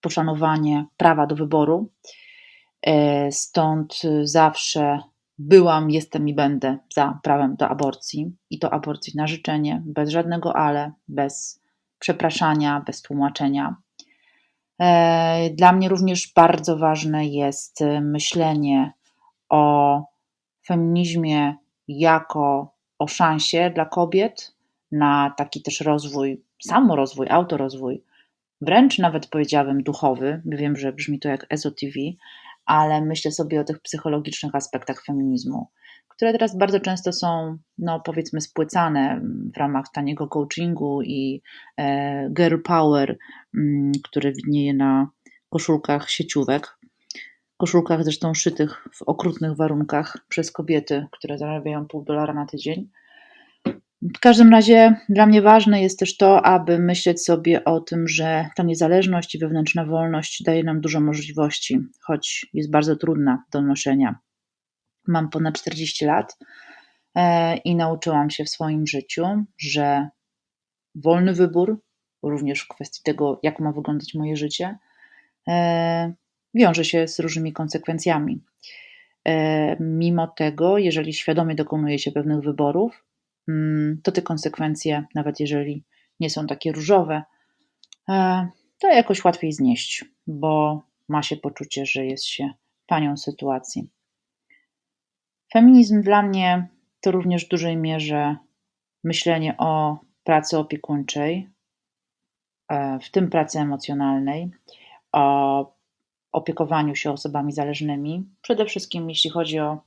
poszanowanie 0.00 0.86
prawa 0.96 1.26
do 1.26 1.36
wyboru. 1.36 1.92
E, 2.86 3.32
stąd 3.32 4.02
zawsze 4.22 4.98
byłam, 5.38 5.90
jestem 5.90 6.28
i 6.28 6.34
będę 6.34 6.78
za 6.94 7.18
prawem 7.22 7.56
do 7.56 7.68
aborcji 7.68 8.36
i 8.50 8.58
to 8.58 8.72
aborcji 8.72 9.12
na 9.16 9.26
życzenie, 9.26 9.82
bez 9.86 10.10
żadnego 10.10 10.56
ale, 10.56 10.92
bez 11.08 11.62
przepraszania, 11.98 12.82
bez 12.86 13.02
tłumaczenia. 13.02 13.76
E, 14.80 15.50
dla 15.50 15.72
mnie 15.72 15.88
również 15.88 16.32
bardzo 16.36 16.78
ważne 16.78 17.26
jest 17.26 17.80
myślenie 18.00 18.92
o 19.48 20.02
feminizmie 20.66 21.56
jako 21.88 22.74
o 22.98 23.08
szansie 23.08 23.70
dla 23.74 23.84
kobiet, 23.84 24.54
na 24.92 25.34
taki 25.36 25.62
też 25.62 25.80
rozwój, 25.80 26.44
samorozwój, 26.62 27.26
autorozwój, 27.30 28.02
wręcz 28.60 28.98
nawet 28.98 29.26
powiedziałabym 29.26 29.82
duchowy. 29.82 30.42
Wiem, 30.46 30.76
że 30.76 30.92
brzmi 30.92 31.18
to 31.18 31.28
jak 31.28 31.46
EZO-TV, 31.50 31.94
ale 32.64 33.00
myślę 33.00 33.32
sobie 33.32 33.60
o 33.60 33.64
tych 33.64 33.80
psychologicznych 33.80 34.54
aspektach 34.54 35.04
feminizmu, 35.04 35.66
które 36.08 36.32
teraz 36.32 36.58
bardzo 36.58 36.80
często 36.80 37.12
są, 37.12 37.58
no 37.78 38.00
powiedzmy, 38.00 38.40
spłycane 38.40 39.20
w 39.54 39.56
ramach 39.56 39.86
taniego 39.94 40.28
coachingu 40.28 41.02
i 41.02 41.42
e, 41.78 42.30
girl 42.30 42.62
power, 42.62 43.18
mm, 43.54 43.92
które 44.04 44.32
widnieje 44.32 44.74
na 44.74 45.10
koszulkach 45.48 46.10
sieciówek. 46.10 46.78
Koszulkach 47.56 48.04
zresztą 48.04 48.34
szytych 48.34 48.88
w 48.94 49.02
okrutnych 49.02 49.56
warunkach 49.56 50.16
przez 50.28 50.52
kobiety, 50.52 51.06
które 51.12 51.38
zarabiają 51.38 51.86
pół 51.86 52.04
dolara 52.04 52.34
na 52.34 52.46
tydzień. 52.46 52.90
W 54.02 54.18
każdym 54.20 54.50
razie 54.50 54.96
dla 55.08 55.26
mnie 55.26 55.42
ważne 55.42 55.82
jest 55.82 55.98
też 55.98 56.16
to, 56.16 56.46
aby 56.46 56.78
myśleć 56.78 57.24
sobie 57.24 57.64
o 57.64 57.80
tym, 57.80 58.08
że 58.08 58.48
ta 58.56 58.62
niezależność 58.62 59.34
i 59.34 59.38
wewnętrzna 59.38 59.84
wolność 59.84 60.42
daje 60.42 60.64
nam 60.64 60.80
dużo 60.80 61.00
możliwości, 61.00 61.78
choć 62.00 62.46
jest 62.52 62.70
bardzo 62.70 62.96
trudna 62.96 63.44
do 63.52 63.62
noszenia. 63.62 64.18
Mam 65.06 65.30
ponad 65.30 65.54
40 65.54 66.04
lat 66.04 66.38
e, 67.14 67.56
i 67.56 67.76
nauczyłam 67.76 68.30
się 68.30 68.44
w 68.44 68.50
swoim 68.50 68.86
życiu, 68.86 69.26
że 69.58 70.08
wolny 70.94 71.34
wybór, 71.34 71.82
również 72.22 72.60
w 72.60 72.68
kwestii 72.68 73.00
tego, 73.04 73.40
jak 73.42 73.60
ma 73.60 73.72
wyglądać 73.72 74.14
moje 74.14 74.36
życie, 74.36 74.78
e, 75.48 76.12
wiąże 76.54 76.84
się 76.84 77.08
z 77.08 77.18
różnymi 77.18 77.52
konsekwencjami. 77.52 78.44
E, 79.28 79.76
mimo 79.80 80.26
tego, 80.26 80.78
jeżeli 80.78 81.12
świadomie 81.12 81.54
dokonuje 81.54 81.98
się 81.98 82.12
pewnych 82.12 82.40
wyborów, 82.40 83.04
to 84.02 84.12
te 84.12 84.22
konsekwencje, 84.22 85.04
nawet 85.14 85.40
jeżeli 85.40 85.84
nie 86.20 86.30
są 86.30 86.46
takie 86.46 86.72
różowe, 86.72 87.22
e, 88.08 88.48
to 88.78 88.88
jakoś 88.88 89.24
łatwiej 89.24 89.52
znieść, 89.52 90.04
bo 90.26 90.82
ma 91.08 91.22
się 91.22 91.36
poczucie, 91.36 91.86
że 91.86 92.06
jest 92.06 92.24
się 92.24 92.50
panią 92.86 93.16
sytuacji. 93.16 93.88
Feminizm 95.52 96.02
dla 96.02 96.22
mnie 96.22 96.68
to 97.00 97.10
również 97.10 97.46
w 97.46 97.48
dużej 97.48 97.76
mierze 97.76 98.36
myślenie 99.04 99.56
o 99.58 99.98
pracy 100.24 100.58
opiekuńczej, 100.58 101.48
e, 102.68 102.98
w 102.98 103.10
tym 103.10 103.30
pracy 103.30 103.58
emocjonalnej, 103.58 104.50
o 105.12 105.74
opiekowaniu 106.32 106.94
się 106.94 107.12
osobami 107.12 107.52
zależnymi, 107.52 108.28
przede 108.42 108.66
wszystkim 108.66 109.08
jeśli 109.08 109.30
chodzi 109.30 109.58
o 109.58 109.80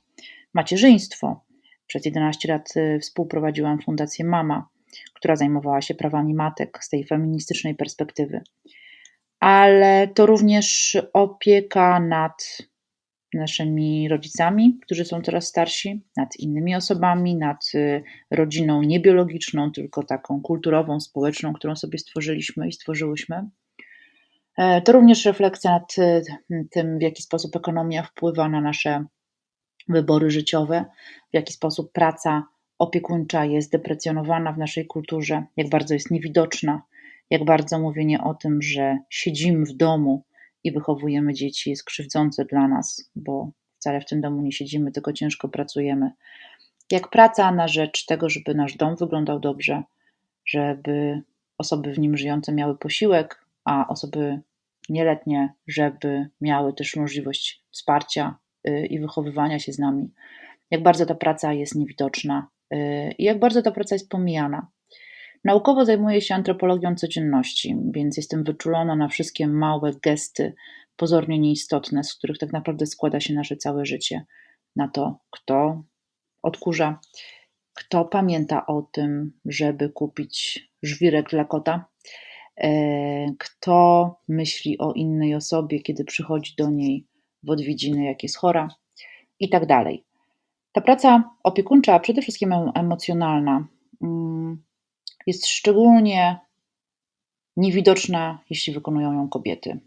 macierzyństwo, 0.54 1.45
przez 1.86 2.04
11 2.04 2.48
lat 2.48 2.76
y, 2.76 2.98
współprowadziłam 3.00 3.82
Fundację 3.82 4.24
Mama, 4.24 4.68
która 5.14 5.36
zajmowała 5.36 5.82
się 5.82 5.94
prawami 5.94 6.34
matek 6.34 6.78
z 6.84 6.88
tej 6.88 7.04
feministycznej 7.04 7.74
perspektywy. 7.74 8.40
Ale 9.40 10.08
to 10.08 10.26
również 10.26 10.96
opieka 11.12 12.00
nad 12.00 12.58
naszymi 13.34 14.08
rodzicami, 14.08 14.78
którzy 14.82 15.04
są 15.04 15.22
coraz 15.22 15.46
starsi, 15.46 16.04
nad 16.16 16.36
innymi 16.36 16.76
osobami, 16.76 17.36
nad 17.36 17.64
y, 17.74 18.02
rodziną 18.30 18.82
niebiologiczną, 18.82 19.72
tylko 19.72 20.02
taką 20.02 20.40
kulturową, 20.40 21.00
społeczną, 21.00 21.52
którą 21.52 21.76
sobie 21.76 21.98
stworzyliśmy 21.98 22.68
i 22.68 22.72
stworzyłyśmy. 22.72 23.48
E, 24.56 24.82
to 24.82 24.92
również 24.92 25.24
refleksja 25.24 25.70
nad 25.70 25.98
y, 25.98 26.22
tym, 26.70 26.98
w 26.98 27.02
jaki 27.02 27.22
sposób 27.22 27.56
ekonomia 27.56 28.02
wpływa 28.02 28.48
na 28.48 28.60
nasze 28.60 29.04
wybory 29.88 30.30
życiowe, 30.30 30.84
w 31.30 31.34
jaki 31.34 31.52
sposób 31.52 31.92
praca 31.92 32.46
opiekuńcza 32.78 33.44
jest 33.44 33.72
deprecjonowana 33.72 34.52
w 34.52 34.58
naszej 34.58 34.86
kulturze, 34.86 35.44
jak 35.56 35.68
bardzo 35.68 35.94
jest 35.94 36.10
niewidoczna, 36.10 36.82
jak 37.30 37.44
bardzo 37.44 37.78
mówienie 37.78 38.22
o 38.22 38.34
tym, 38.34 38.62
że 38.62 38.98
siedzimy 39.10 39.66
w 39.66 39.72
domu 39.72 40.24
i 40.64 40.72
wychowujemy 40.72 41.34
dzieci 41.34 41.70
jest 41.70 41.84
krzywdzące 41.84 42.44
dla 42.44 42.68
nas, 42.68 43.10
bo 43.16 43.50
wcale 43.78 44.00
w 44.00 44.06
tym 44.06 44.20
domu 44.20 44.42
nie 44.42 44.52
siedzimy, 44.52 44.92
tylko 44.92 45.12
ciężko 45.12 45.48
pracujemy. 45.48 46.10
Jak 46.90 47.10
praca 47.10 47.52
na 47.52 47.68
rzecz 47.68 48.06
tego, 48.06 48.28
żeby 48.28 48.54
nasz 48.54 48.76
dom 48.76 48.96
wyglądał 48.96 49.40
dobrze, 49.40 49.82
żeby 50.46 51.22
osoby 51.58 51.92
w 51.92 51.98
nim 51.98 52.16
żyjące 52.16 52.52
miały 52.52 52.78
posiłek, 52.78 53.44
a 53.64 53.88
osoby 53.88 54.40
nieletnie, 54.88 55.52
żeby 55.66 56.28
miały 56.40 56.72
też 56.72 56.96
możliwość 56.96 57.62
wsparcia 57.70 58.38
i 58.70 59.00
wychowywania 59.00 59.58
się 59.58 59.72
z 59.72 59.78
nami, 59.78 60.10
jak 60.70 60.82
bardzo 60.82 61.06
ta 61.06 61.14
praca 61.14 61.52
jest 61.52 61.74
niewidoczna 61.74 62.48
y, 62.74 62.76
i 63.18 63.24
jak 63.24 63.38
bardzo 63.38 63.62
ta 63.62 63.70
praca 63.70 63.94
jest 63.94 64.08
pomijana. 64.08 64.66
Naukowo 65.44 65.84
zajmuję 65.84 66.20
się 66.20 66.34
antropologią 66.34 66.94
codzienności, 66.94 67.76
więc 67.90 68.16
jestem 68.16 68.44
wyczulona 68.44 68.96
na 68.96 69.08
wszystkie 69.08 69.46
małe 69.46 69.92
gesty, 70.02 70.54
pozornie 70.96 71.38
nieistotne, 71.38 72.04
z 72.04 72.14
których 72.14 72.38
tak 72.38 72.52
naprawdę 72.52 72.86
składa 72.86 73.20
się 73.20 73.34
nasze 73.34 73.56
całe 73.56 73.86
życie. 73.86 74.24
Na 74.76 74.88
to, 74.88 75.18
kto 75.30 75.82
odkurza, 76.42 77.00
kto 77.74 78.04
pamięta 78.04 78.66
o 78.66 78.82
tym, 78.82 79.32
żeby 79.44 79.88
kupić 79.88 80.68
żwirek 80.82 81.30
dla 81.30 81.44
kota, 81.44 81.84
e, 82.56 83.26
kto 83.38 84.16
myśli 84.28 84.78
o 84.78 84.92
innej 84.92 85.34
osobie, 85.34 85.80
kiedy 85.80 86.04
przychodzi 86.04 86.54
do 86.58 86.70
niej 86.70 87.06
w 87.46 87.50
odwiedziny, 87.50 88.04
jak 88.04 88.22
jest 88.22 88.36
chora 88.36 88.68
i 89.40 89.48
tak 89.48 89.66
dalej. 89.66 90.04
Ta 90.72 90.80
praca 90.80 91.30
opiekuńcza, 91.42 91.98
przede 91.98 92.22
wszystkim 92.22 92.52
emocjonalna, 92.74 93.66
mm, 94.02 94.62
jest 95.26 95.46
szczególnie 95.46 96.40
niewidoczna, 97.56 98.38
jeśli 98.50 98.72
wykonują 98.72 99.12
ją 99.12 99.28
kobiety. 99.28 99.80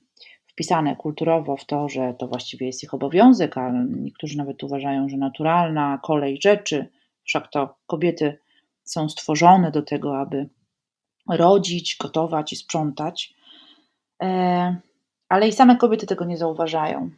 Wpisane 0.48 0.96
kulturowo 0.96 1.58
w 1.58 1.66
to, 1.66 1.89
że 1.89 2.13
to 2.20 2.28
właściwie 2.28 2.66
jest 2.66 2.84
ich 2.84 2.94
obowiązek, 2.94 3.58
a 3.58 3.72
niektórzy 3.98 4.38
nawet 4.38 4.63
uważają, 4.63 5.10
że 5.10 5.18
naturalna 5.18 6.00
kolej 6.04 6.39
rzeczy, 6.42 6.89
wszak 7.24 7.51
to 7.51 7.75
kobiety 7.88 8.38
są 8.84 9.10
stworzone 9.10 9.72
do 9.72 9.82
tego, 9.82 10.20
aby 10.20 10.50
rodzić, 11.30 11.98
gotować 11.98 12.54
i 12.54 12.56
sprzątać, 12.56 13.34
e, 14.22 14.75
ale 15.30 15.48
i 15.48 15.51
same 15.51 15.75
kobiety 15.75 16.08
tego 16.08 16.25
nie 16.25 16.38
zauważają. 16.38 17.10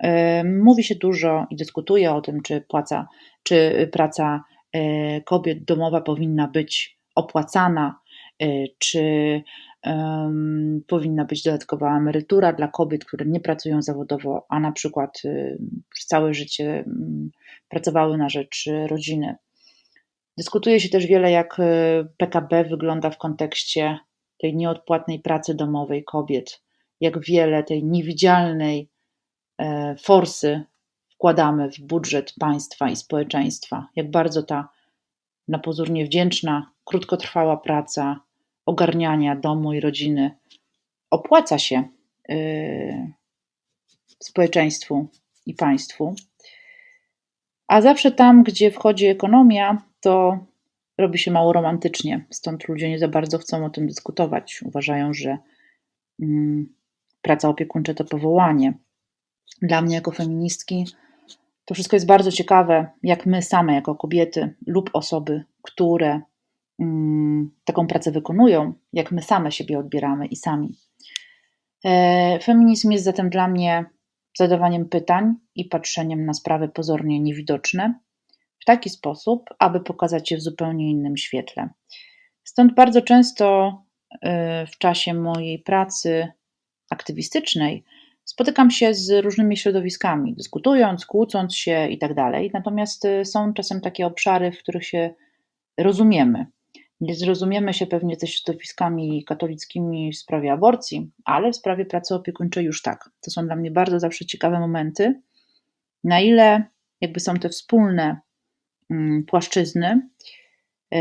E, 0.00 0.44
mówi 0.44 0.84
się 0.84 0.94
dużo 0.94 1.46
i 1.50 1.56
dyskutuje 1.56 2.12
o 2.12 2.20
tym, 2.20 2.42
czy, 2.42 2.60
płaca, 2.60 3.08
czy 3.42 3.88
praca 3.92 4.44
e, 4.72 5.20
kobiet 5.20 5.64
domowa 5.64 6.00
powinna 6.00 6.48
być 6.48 6.98
opłacana, 7.14 8.00
czy 8.78 9.42
um, 9.86 10.82
powinna 10.86 11.24
być 11.24 11.42
dodatkowa 11.42 11.96
emerytura 11.96 12.52
dla 12.52 12.68
kobiet, 12.68 13.04
które 13.04 13.26
nie 13.26 13.40
pracują 13.40 13.82
zawodowo, 13.82 14.46
a 14.48 14.60
na 14.60 14.72
przykład 14.72 15.22
przez 15.94 16.06
całe 16.06 16.34
życie 16.34 16.84
pracowały 17.68 18.18
na 18.18 18.28
rzecz 18.28 18.64
rodziny. 18.86 19.36
Dyskutuje 20.38 20.80
się 20.80 20.88
też 20.88 21.06
wiele, 21.06 21.30
jak 21.30 21.56
PKB 22.16 22.64
wygląda 22.64 23.10
w 23.10 23.18
kontekście 23.18 23.98
tej 24.38 24.56
nieodpłatnej 24.56 25.20
pracy 25.20 25.54
domowej 25.54 26.04
kobiet, 26.04 26.62
jak 27.00 27.24
wiele 27.24 27.62
tej 27.62 27.84
niewidzialnej 27.84 28.80
e, 28.80 28.99
forsy 30.02 30.62
wkładamy 31.14 31.70
w 31.70 31.80
budżet 31.80 32.34
państwa 32.38 32.90
i 32.90 32.96
społeczeństwa, 32.96 33.88
jak 33.96 34.10
bardzo 34.10 34.42
ta 34.42 34.68
na 35.48 35.58
pozór 35.58 35.90
niewdzięczna, 35.90 36.70
krótkotrwała 36.84 37.56
praca 37.56 38.20
ogarniania 38.66 39.36
domu 39.36 39.72
i 39.72 39.80
rodziny 39.80 40.30
opłaca 41.10 41.58
się 41.58 41.82
yy, 42.28 43.12
społeczeństwu 44.22 45.08
i 45.46 45.54
państwu. 45.54 46.14
A 47.68 47.80
zawsze 47.80 48.10
tam, 48.12 48.42
gdzie 48.42 48.70
wchodzi 48.70 49.06
ekonomia, 49.06 49.82
to 50.00 50.38
robi 50.98 51.18
się 51.18 51.30
mało 51.30 51.52
romantycznie. 51.52 52.24
Stąd 52.30 52.68
ludzie 52.68 52.90
nie 52.90 52.98
za 52.98 53.08
bardzo 53.08 53.38
chcą 53.38 53.64
o 53.64 53.70
tym 53.70 53.86
dyskutować. 53.86 54.62
Uważają, 54.62 55.14
że 55.14 55.38
mm, 56.20 56.74
praca 57.22 57.48
opiekuńcza 57.48 57.94
to 57.94 58.04
powołanie. 58.04 58.74
Dla 59.62 59.82
mnie, 59.82 59.94
jako 59.94 60.10
feministki, 60.10 60.84
to 61.64 61.74
wszystko 61.74 61.96
jest 61.96 62.06
bardzo 62.06 62.32
ciekawe, 62.32 62.86
jak 63.02 63.26
my 63.26 63.42
same, 63.42 63.74
jako 63.74 63.94
kobiety 63.94 64.54
lub 64.66 64.90
osoby, 64.92 65.44
które 65.62 66.20
mm, 66.78 67.50
taką 67.64 67.86
pracę 67.86 68.10
wykonują, 68.10 68.72
jak 68.92 69.12
my 69.12 69.22
same 69.22 69.52
siebie 69.52 69.78
odbieramy 69.78 70.26
i 70.26 70.36
sami. 70.36 70.74
E, 71.84 72.38
feminizm 72.42 72.90
jest 72.90 73.04
zatem 73.04 73.30
dla 73.30 73.48
mnie 73.48 73.84
zadawaniem 74.38 74.88
pytań 74.88 75.34
i 75.54 75.64
patrzeniem 75.64 76.26
na 76.26 76.34
sprawy 76.34 76.68
pozornie 76.68 77.20
niewidoczne 77.20 77.94
w 78.60 78.64
taki 78.64 78.90
sposób, 78.90 79.44
aby 79.58 79.80
pokazać 79.80 80.30
je 80.30 80.36
w 80.36 80.42
zupełnie 80.42 80.90
innym 80.90 81.16
świetle. 81.16 81.68
Stąd 82.44 82.74
bardzo 82.74 83.02
często 83.02 83.74
e, 84.22 84.66
w 84.66 84.78
czasie 84.78 85.14
mojej 85.14 85.58
pracy 85.58 86.28
aktywistycznej 86.90 87.84
spotykam 88.30 88.70
się 88.70 88.94
z 88.94 89.24
różnymi 89.24 89.56
środowiskami, 89.56 90.34
dyskutując, 90.34 91.06
kłócąc 91.06 91.56
się 91.56 91.88
i 91.88 91.98
tak. 91.98 92.52
Natomiast 92.52 93.04
y, 93.04 93.24
są 93.24 93.52
czasem 93.54 93.80
takie 93.80 94.06
obszary, 94.06 94.52
w 94.52 94.58
których 94.58 94.86
się 94.86 95.14
rozumiemy. 95.78 96.46
Nie 97.00 97.14
zrozumiemy 97.14 97.74
się 97.74 97.86
pewnie 97.86 98.16
ze 98.16 98.26
środowiskami 98.26 99.24
katolickimi 99.24 100.12
w 100.12 100.16
sprawie 100.16 100.52
aborcji, 100.52 101.10
ale 101.24 101.52
w 101.52 101.56
sprawie 101.56 101.86
pracy 101.86 102.14
opiekuńczej 102.14 102.64
już 102.64 102.82
tak. 102.82 103.10
To 103.20 103.30
są 103.30 103.46
dla 103.46 103.56
mnie 103.56 103.70
bardzo 103.70 104.00
zawsze 104.00 104.26
ciekawe 104.26 104.60
momenty, 104.60 105.20
na 106.04 106.20
ile 106.20 106.64
jakby 107.00 107.20
są 107.20 107.34
te 107.34 107.48
wspólne 107.48 108.20
mm, 108.90 109.24
płaszczyzny, 109.24 110.08
y, 110.94 110.98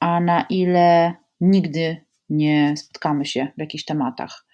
a 0.00 0.20
na 0.20 0.46
ile 0.50 1.14
nigdy 1.40 1.96
nie 2.30 2.76
spotkamy 2.76 3.24
się 3.24 3.48
w 3.56 3.60
jakichś 3.60 3.84
tematach. 3.84 4.46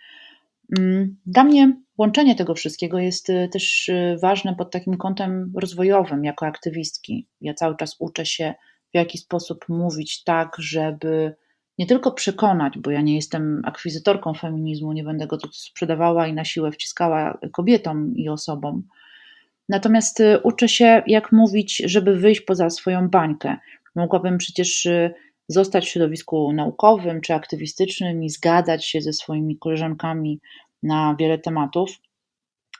Mm, 0.78 1.16
dla 1.26 1.44
mnie 1.44 1.72
łączenie 1.98 2.34
tego 2.34 2.54
wszystkiego 2.54 2.98
jest 2.98 3.30
y, 3.30 3.48
też 3.52 3.88
y, 3.88 4.16
ważne 4.22 4.54
pod 4.54 4.70
takim 4.70 4.96
kątem 4.96 5.52
rozwojowym, 5.56 6.24
jako 6.24 6.46
aktywistki. 6.46 7.28
Ja 7.40 7.54
cały 7.54 7.76
czas 7.76 7.96
uczę 7.98 8.26
się, 8.26 8.54
w 8.94 8.96
jaki 8.96 9.18
sposób 9.18 9.64
mówić 9.68 10.24
tak, 10.24 10.56
żeby 10.58 11.34
nie 11.78 11.86
tylko 11.86 12.12
przekonać, 12.12 12.78
bo 12.78 12.90
ja 12.90 13.00
nie 13.00 13.14
jestem 13.16 13.62
akwizytorką 13.64 14.34
feminizmu, 14.34 14.92
nie 14.92 15.04
będę 15.04 15.26
go 15.26 15.36
tu 15.36 15.48
sprzedawała 15.52 16.26
i 16.26 16.32
na 16.32 16.44
siłę 16.44 16.72
wciskała 16.72 17.38
kobietom 17.52 18.16
i 18.16 18.28
osobom. 18.28 18.82
Natomiast 19.68 20.20
y, 20.20 20.38
uczę 20.42 20.68
się, 20.68 21.02
jak 21.06 21.32
mówić, 21.32 21.82
żeby 21.84 22.16
wyjść 22.16 22.40
poza 22.40 22.70
swoją 22.70 23.08
bańkę. 23.08 23.56
Mogłabym 23.94 24.38
przecież 24.38 24.88
zostać 25.48 25.86
w 25.86 25.88
środowisku 25.88 26.52
naukowym 26.52 27.20
czy 27.20 27.34
aktywistycznym 27.34 28.24
i 28.24 28.30
zgadzać 28.30 28.86
się 28.86 29.00
ze 29.00 29.12
swoimi 29.12 29.58
koleżankami 29.58 30.40
na 30.82 31.16
wiele 31.18 31.38
tematów, 31.38 31.90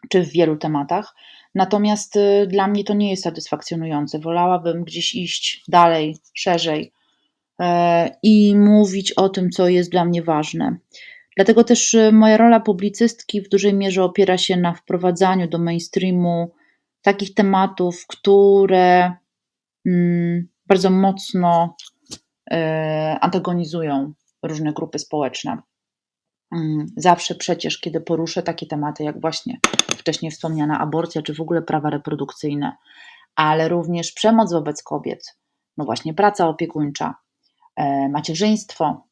czy 0.09 0.23
w 0.23 0.29
wielu 0.29 0.57
tematach. 0.57 1.15
Natomiast 1.55 2.17
y, 2.17 2.47
dla 2.47 2.69
mnie 2.69 2.85
to 2.85 2.95
nie 2.95 3.11
jest 3.11 3.23
satysfakcjonujące. 3.23 4.19
Wolałabym 4.19 4.85
gdzieś 4.85 5.15
iść 5.15 5.65
dalej, 5.69 6.17
szerzej 6.35 6.93
e, 7.61 8.11
i 8.23 8.57
mówić 8.57 9.13
o 9.13 9.29
tym, 9.29 9.51
co 9.51 9.69
jest 9.69 9.91
dla 9.91 10.05
mnie 10.05 10.23
ważne. 10.23 10.77
Dlatego 11.37 11.65
też 11.65 11.95
y, 11.95 12.13
moja 12.13 12.37
rola 12.37 12.61
publicystki 12.61 13.43
w 13.43 13.49
dużej 13.49 13.75
mierze 13.75 14.05
opiera 14.05 14.39
się 14.39 14.57
na 14.57 14.75
wprowadzaniu 14.75 15.49
do 15.49 15.59
mainstreamu 15.59 16.51
takich 17.03 17.35
tematów, 17.35 18.07
które 18.07 19.13
mm, 19.87 20.49
bardzo 20.67 20.91
mocno 20.91 21.77
e, 22.51 23.19
antagonizują 23.21 24.13
różne 24.43 24.73
grupy 24.73 24.99
społeczne. 24.99 25.59
Mm, 26.53 26.87
zawsze 26.97 27.35
przecież, 27.35 27.81
kiedy 27.81 28.01
poruszę 28.01 28.43
takie 28.43 28.67
tematy, 28.67 29.05
jak 29.05 29.21
właśnie 29.21 29.59
wcześniej 29.97 30.31
wspomniana 30.31 30.79
aborcja, 30.79 31.23
czy 31.23 31.35
w 31.35 31.41
ogóle 31.41 31.63
prawa 31.63 31.91
reprodukcyjne, 31.91 32.77
ale 33.37 33.69
również 33.69 34.13
przemoc 34.13 34.53
wobec 34.53 34.83
kobiet, 34.83 35.37
no 35.77 35.85
właśnie 35.85 36.15
praca 36.15 36.49
opiekuńcza, 36.49 37.15
e, 37.77 38.09
macierzyństwo, 38.09 39.07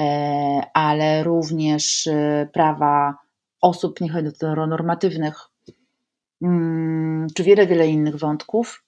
e, 0.00 0.62
ale 0.74 1.24
również 1.24 2.06
e, 2.06 2.48
prawa 2.52 3.14
osób 3.60 4.00
nieheteronormatywnych, 4.00 5.38
mm, 6.42 7.26
czy 7.34 7.42
wiele, 7.42 7.66
wiele 7.66 7.88
innych 7.88 8.16
wątków. 8.16 8.84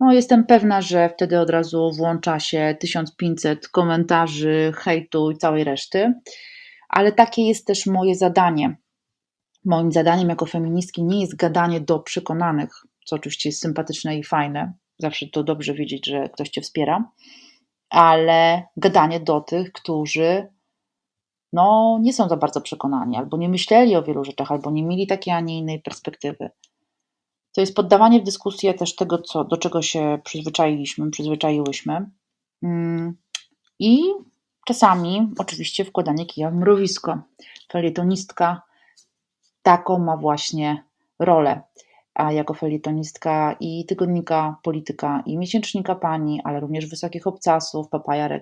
No, 0.00 0.12
jestem 0.12 0.46
pewna, 0.46 0.80
że 0.80 1.08
wtedy 1.08 1.40
od 1.40 1.50
razu 1.50 1.92
włącza 1.92 2.40
się 2.40 2.76
1500 2.80 3.68
komentarzy, 3.68 4.72
hejtu 4.76 5.30
i 5.30 5.36
całej 5.36 5.64
reszty 5.64 6.14
ale 6.88 7.12
takie 7.12 7.42
jest 7.42 7.66
też 7.66 7.86
moje 7.86 8.14
zadanie. 8.14 8.76
Moim 9.64 9.92
zadaniem 9.92 10.28
jako 10.28 10.46
feministki 10.46 11.04
nie 11.04 11.20
jest 11.20 11.36
gadanie 11.36 11.80
do 11.80 11.98
przekonanych, 11.98 12.82
co 13.04 13.16
oczywiście 13.16 13.48
jest 13.48 13.60
sympatyczne 13.60 14.18
i 14.18 14.24
fajne. 14.24 14.72
Zawsze 14.98 15.26
to 15.26 15.44
dobrze 15.44 15.74
wiedzieć, 15.74 16.06
że 16.06 16.28
ktoś 16.28 16.48
cię 16.48 16.60
wspiera, 16.60 17.10
ale 17.90 18.62
gadanie 18.76 19.20
do 19.20 19.40
tych, 19.40 19.72
którzy 19.72 20.48
no, 21.52 21.98
nie 22.02 22.12
są 22.12 22.28
za 22.28 22.36
bardzo 22.36 22.60
przekonani, 22.60 23.16
albo 23.16 23.36
nie 23.36 23.48
myśleli 23.48 23.96
o 23.96 24.02
wielu 24.02 24.24
rzeczach, 24.24 24.52
albo 24.52 24.70
nie 24.70 24.82
mieli 24.84 25.06
takiej, 25.06 25.34
a 25.34 25.40
nie 25.40 25.58
innej 25.58 25.82
perspektywy. 25.82 26.50
To 27.54 27.60
jest 27.60 27.74
poddawanie 27.74 28.20
w 28.20 28.24
dyskusję 28.24 28.74
też 28.74 28.96
tego, 28.96 29.18
co, 29.18 29.44
do 29.44 29.56
czego 29.56 29.82
się 29.82 30.18
przyzwyczailiśmy, 30.24 31.10
przyzwyczaiłyśmy. 31.10 32.10
Mm, 32.62 33.16
I 33.78 34.02
Czasami 34.66 35.32
oczywiście 35.38 35.84
wkładanie 35.84 36.26
kija 36.26 36.50
w 36.50 36.54
mrowisko. 36.54 37.18
Felietonistka 37.72 38.62
taką 39.62 39.98
ma 39.98 40.16
właśnie 40.16 40.84
rolę. 41.18 41.60
A 42.14 42.32
jako 42.32 42.54
felietonistka 42.54 43.56
i 43.60 43.86
tygodnika 43.86 44.56
Polityka 44.62 45.22
i 45.26 45.38
miesięcznika 45.38 45.94
Pani, 45.94 46.40
ale 46.44 46.60
również 46.60 46.86
Wysokich 46.86 47.26
Obcasów, 47.26 47.88
Papaya 47.88 48.28
y, 48.30 48.40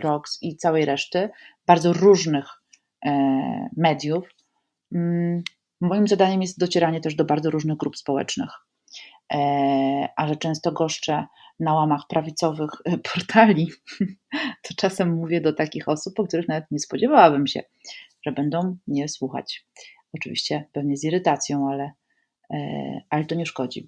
Rocks 0.00 0.38
i 0.42 0.56
całej 0.56 0.84
reszty, 0.84 1.30
bardzo 1.66 1.92
różnych 1.92 2.46
e, 3.06 3.10
mediów, 3.76 4.28
mm, 4.92 5.42
moim 5.80 6.08
zadaniem 6.08 6.42
jest 6.42 6.58
docieranie 6.58 7.00
też 7.00 7.14
do 7.14 7.24
bardzo 7.24 7.50
różnych 7.50 7.76
grup 7.76 7.96
społecznych. 7.96 8.50
E, 9.32 10.08
a 10.16 10.28
że 10.28 10.36
często 10.36 10.72
goszczę 10.72 11.26
na 11.60 11.74
łamach 11.74 12.02
prawicowych 12.08 12.70
e, 12.84 12.98
portali, 12.98 13.70
to 14.64 14.74
czasem 14.76 15.14
mówię 15.14 15.40
do 15.40 15.52
takich 15.52 15.88
osób, 15.88 16.20
o 16.20 16.24
których 16.24 16.48
nawet 16.48 16.70
nie 16.70 16.78
spodziewałabym 16.78 17.46
się, 17.46 17.62
że 18.26 18.32
będą 18.32 18.76
mnie 18.86 19.08
słuchać. 19.08 19.66
Oczywiście 20.14 20.64
pewnie 20.72 20.96
z 20.96 21.04
irytacją, 21.04 21.70
ale, 21.70 21.92
e, 22.50 23.00
ale 23.10 23.24
to 23.24 23.34
nie 23.34 23.46
szkodzi. 23.46 23.86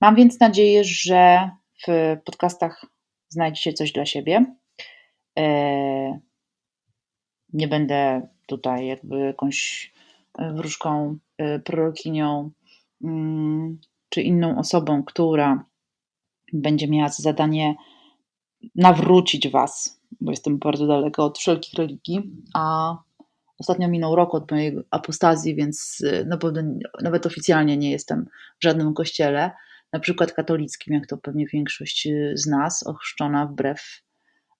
Mam 0.00 0.14
więc 0.14 0.40
nadzieję, 0.40 0.84
że 0.84 1.50
w 1.86 2.16
podcastach 2.24 2.84
znajdziecie 3.28 3.72
coś 3.72 3.92
dla 3.92 4.06
siebie. 4.06 4.44
Nie 7.52 7.68
będę 7.68 8.28
tutaj 8.46 8.86
jakby 8.86 9.18
jakąś 9.18 9.92
wróżką, 10.38 11.18
prorokinią 11.64 12.50
mm, 13.04 13.78
czy 14.08 14.22
inną 14.22 14.58
osobą, 14.58 15.02
która 15.04 15.64
będzie 16.52 16.88
miała 16.88 17.08
za 17.08 17.22
zadanie 17.22 17.74
nawrócić 18.74 19.48
Was, 19.48 20.00
bo 20.20 20.30
jestem 20.30 20.58
bardzo 20.58 20.86
daleka 20.86 21.22
od 21.22 21.38
wszelkich 21.38 21.74
religii, 21.74 22.22
a 22.54 22.96
ostatnio 23.58 23.88
minął 23.88 24.16
rok 24.16 24.34
od 24.34 24.50
mojej 24.50 24.76
apostazji, 24.90 25.54
więc 25.54 26.02
naprawdę 26.26 26.78
nawet 27.02 27.26
oficjalnie 27.26 27.76
nie 27.76 27.90
jestem 27.90 28.26
w 28.60 28.64
żadnym 28.64 28.94
kościele, 28.94 29.50
na 29.92 30.00
przykład 30.00 30.32
katolickim, 30.32 30.94
jak 30.94 31.06
to 31.06 31.16
pewnie 31.16 31.46
większość 31.46 32.08
z 32.34 32.46
nas, 32.46 32.86
ochrzczona 32.86 33.46
wbrew 33.46 34.02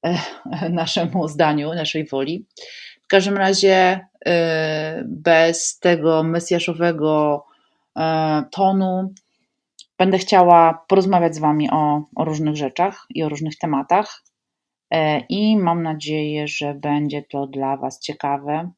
naszemu 0.71 1.29
zdaniu, 1.29 1.75
naszej 1.75 2.07
woli. 2.07 2.47
W 3.03 3.07
każdym 3.07 3.37
razie 3.37 4.07
bez 5.05 5.79
tego 5.79 6.23
mesjaszowego 6.23 7.45
tonu 8.51 9.15
Będę 9.99 10.19
chciała 10.19 10.85
porozmawiać 10.89 11.35
z 11.35 11.39
Wami 11.39 11.71
o, 11.71 12.03
o 12.17 12.25
różnych 12.25 12.57
rzeczach 12.57 13.07
i 13.11 13.23
o 13.23 13.29
różnych 13.29 13.59
tematach. 13.59 14.23
E, 14.91 15.21
I 15.21 15.57
mam 15.57 15.83
nadzieję, 15.83 16.49
że 16.49 16.75
będzie 16.75 17.23
to 17.23 17.47
dla 17.47 17.77
Was 17.77 18.01
ciekawe. 18.01 18.71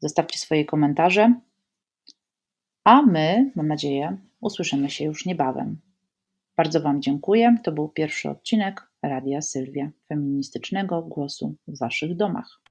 Zostawcie 0.00 0.38
swoje 0.38 0.64
komentarze. 0.64 1.34
A 2.84 3.02
my, 3.02 3.52
mam 3.56 3.68
nadzieję, 3.68 4.16
usłyszymy 4.40 4.90
się 4.90 5.04
już 5.04 5.26
niebawem. 5.26 5.80
Bardzo 6.56 6.80
Wam 6.80 7.02
dziękuję. 7.02 7.56
To 7.64 7.72
był 7.72 7.88
pierwszy 7.88 8.30
odcinek 8.30 8.90
Radia 9.02 9.42
Sylwia, 9.42 9.90
feministycznego 10.08 11.02
głosu 11.02 11.56
w 11.68 11.78
Waszych 11.78 12.16
domach. 12.16 12.61